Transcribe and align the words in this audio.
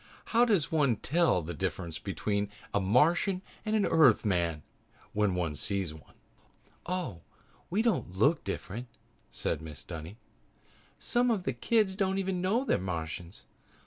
How 0.33 0.45
does 0.45 0.71
one 0.71 0.95
tell 0.95 1.43
the 1.43 1.53
difference 1.53 1.99
between 1.99 2.49
a 2.73 2.79
Martian 2.81 3.43
and 3.63 3.75
an 3.75 3.85
Earthman 3.85 4.63
when 5.13 5.35
one 5.35 5.53
sees 5.53 5.93
one?" 5.93 6.15
"Oh, 6.87 7.21
we 7.69 7.83
don't 7.83 8.17
look 8.17 8.37
any 8.39 8.43
different," 8.45 8.87
said 9.29 9.59
Mrs. 9.59 9.85
Dunny. 9.85 10.17
"Some 10.97 11.29
of 11.29 11.43
the 11.43 11.53
kids 11.53 11.95
don't 11.95 12.17
even 12.17 12.41
know 12.41 12.65
they're 12.65 12.79
Martians. 12.79 13.43